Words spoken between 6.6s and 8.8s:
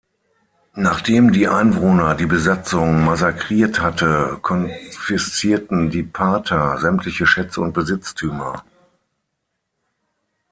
sämtliche Schätze und Besitztümer.